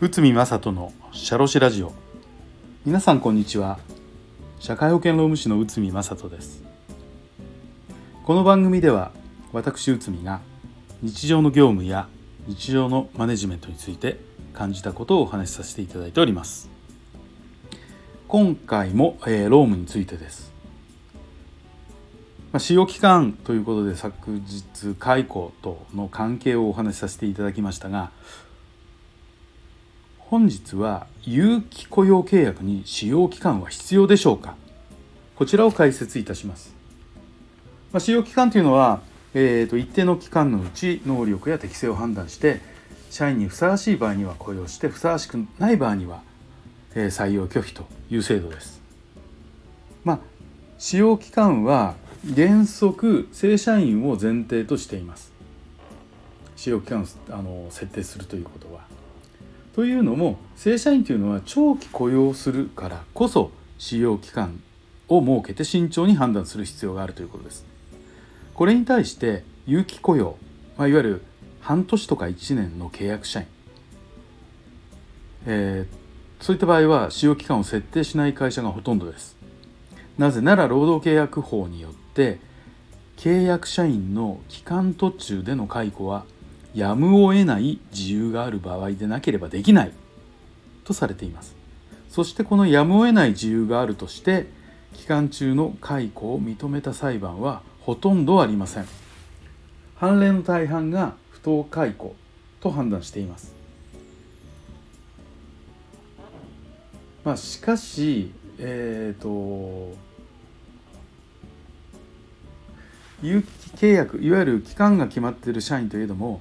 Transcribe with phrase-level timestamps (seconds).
[0.00, 1.92] 内海正人のシャロシラジオ。
[2.86, 3.80] 皆さんこんにちは。
[4.60, 6.62] 社会保険労務士の内海正人です。
[8.24, 9.10] この番組では
[9.52, 10.40] 私内海が
[11.02, 12.08] 日常の業務や
[12.46, 14.20] 日常のマネジメントについて
[14.54, 16.70] 感じたことをお話しさせていただいております。
[18.28, 20.59] 今回も、えー、労務についてです。
[22.52, 24.64] まあ、使用期間ということで昨日
[24.98, 28.10] 解雇との関係をお話しさせていただきましたが
[30.18, 34.56] 本日は有期雇用契約に使用期間は必要でしょうか？
[35.36, 36.74] こちらを解説いたします、
[37.92, 39.00] まあ、使用期間というのは、
[39.32, 42.60] えーと、一定の期間のうち能力や適性を判断して
[43.10, 46.22] 社員にふさわしい場合には雇用してふさわしくない場合には、
[46.96, 48.80] えー、採用拒否という制度です。
[50.02, 50.18] まあ
[50.78, 51.94] 使用期間は
[52.34, 55.32] 原則正社員を前提としています
[56.54, 58.82] 使用期間をあの設定するということは
[59.74, 64.60] というのも正社員というのは長期雇用するからこそ使用期間
[65.08, 67.66] を設けて慎重に判断する必要があるということです。
[68.54, 70.36] これに対して有期雇用、
[70.76, 71.22] まあ、いわゆる
[71.60, 73.46] 半年とか1年の契約社員、
[75.46, 79.36] えー、そういった場合は使用期間を設定しない会社がほとんどです。
[80.18, 82.38] なぜなら労働契約法によて
[83.16, 86.24] 契約社員の期間途中での解雇は
[86.74, 89.92] やむを得ない自由がある場合でなければできない。
[90.84, 91.54] とされています。
[92.08, 94.46] そしてこのやむを得ない自由があるとして
[94.94, 98.86] 期間中の解雇を認めた裁判はほとんどありません。
[99.94, 102.16] 判例の大半が不当解雇
[102.60, 103.54] と判断しています。
[107.24, 109.96] まあしかしえっ、ー、と
[113.22, 116.40] 有期契約いわゆる期間が決まっている社員といえども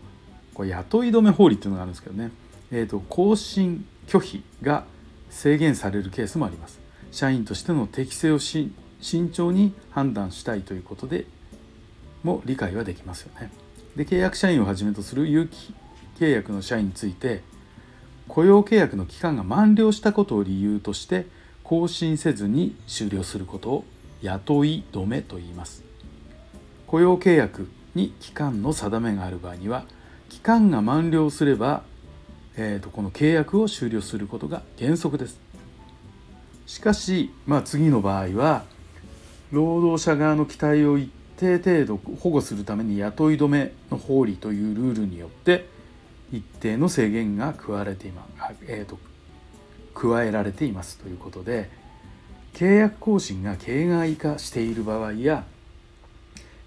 [0.53, 2.31] これ雇い止め法律というのがあるんですけどね、
[2.71, 4.85] えーと、更新拒否が
[5.29, 6.79] 制限されるケースもあります。
[7.11, 8.73] 社員としての適性を慎
[9.31, 11.25] 重に判断したいということで
[12.23, 13.51] も理解はできますよね。
[13.95, 15.73] で契約社員をはじめとする有期
[16.19, 17.41] 契約の社員について
[18.27, 21.25] 雇用契約の期間が満了したことを理由として
[21.63, 23.85] 更新せずに終了することを
[24.21, 25.88] 雇い止めと言います。
[26.89, 29.85] 雇用契約に期間の定めがある場合には
[30.27, 31.83] 期間が満了すれば、
[32.57, 35.39] えーと、この契約を終了することが原則です。
[36.65, 38.63] しかし、まあ、次の場合は
[39.51, 45.67] 労働者側の期待を一定程度保護するために雇い止めの法理というルールによって
[46.31, 48.27] 一定の制限が加われていま、
[48.67, 48.97] えーと、
[49.93, 51.69] 加えられていますということで
[52.53, 55.45] 契約更新が形骸化している場合や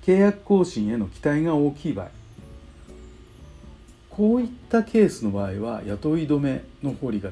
[0.02, 2.08] 契約更新への期待が大きい場合。
[4.10, 7.30] こういったケースの場合は雇い止めの法理が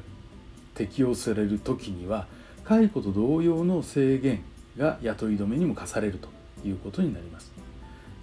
[0.73, 2.27] 適用される時には
[2.63, 4.43] 解雇と同様の制限
[4.77, 6.29] が雇い止めにも課されると
[6.67, 7.51] いうことになります。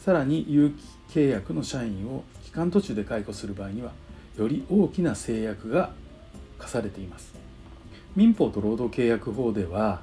[0.00, 3.92] さらに有期契約の社員を期間途中で解雇する場合には
[4.38, 5.92] より大きな制約が
[6.58, 7.34] 課されています。
[8.16, 10.02] 民法と労働契約法では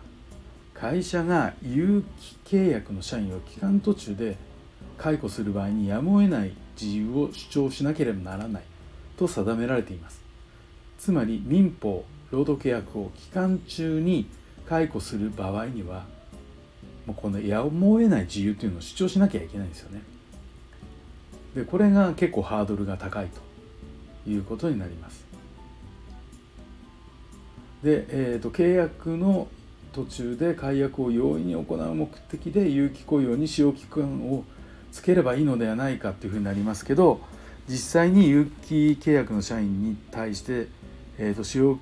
[0.76, 2.04] 会社が有
[2.44, 4.38] 期契約の社員を期間途中で
[4.98, 8.64] 解雇する場合にやむを得ない自由を主張しなければならない
[9.18, 10.22] と定められています。
[11.00, 14.28] つまり民法労働契約を期間中に
[14.68, 16.06] 解雇する場合には
[17.06, 20.02] もうこのやむを得ない自由というのを主張しなきゃいけないんですよね。
[21.56, 23.30] でこれが結構ハードルが高い
[24.26, 25.24] ということになります。
[27.84, 29.48] で、えーと、契約の
[29.96, 34.44] 途中で解約を容易に行う目的で有期雇用に使用期間を
[34.92, 37.22] つければいいのではないかっていうふうになりますけど
[37.70, 40.68] 実際に有期契約の社員に対して、
[41.18, 41.80] えーと、使用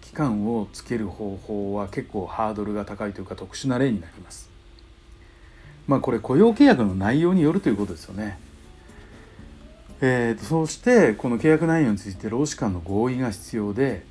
[0.00, 4.48] 期間をつける方法は結構ハードルが高いというか特殊な例になります。
[5.88, 8.38] まあこれ雇用契約の内容によるということですよね。
[10.00, 14.04] えーと、そしてこの契約内容について労使間の合意が必要で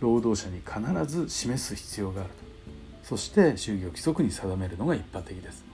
[0.00, 2.47] 労働者に必ず示す必要があると
[3.08, 5.64] そして就業規則に定めるのが一般的です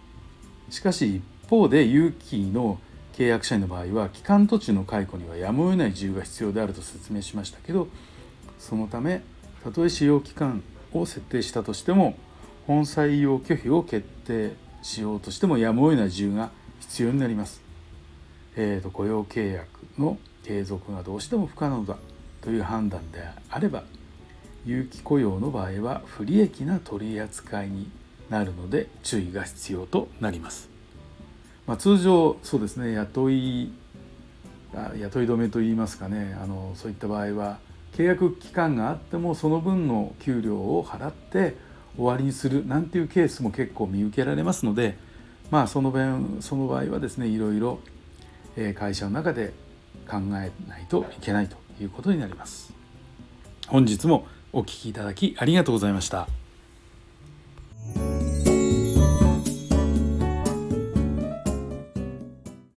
[0.70, 2.78] しかし一方で有期の
[3.12, 7.88] 契約社員の場合は期間途中の解雇にはやむを得ない自由が必要であると説明しましたけど
[8.60, 9.20] そのため
[9.64, 12.14] たとえ使用期間を設定したとしても
[12.68, 14.52] 本採用拒否を決定
[14.82, 17.62] しようとしてもやむを得ない自由が必要になります。
[18.54, 21.96] えーと、雇用契約の継続がどうしても不可能だ
[22.42, 23.82] という判断であれば
[24.66, 27.90] 有期雇用の場合は不利益な取り扱いに
[28.30, 30.70] なるので注意が必要となります。
[31.66, 33.72] まあ、通常そうですね雇い
[34.98, 37.58] 雇い止めといいますかねあのそういった場合は
[37.92, 41.56] 契約期間があってもその分の給料を払って
[41.96, 44.98] 終わりにするなんていうケースも結構見受けられますので
[45.50, 47.78] まあその弁その場合はですねいろいろ
[48.74, 49.52] 会社の中で
[50.08, 52.72] 考えないといけないということになります。
[53.68, 56.28] 本日もお聴きいただきありがとうございました。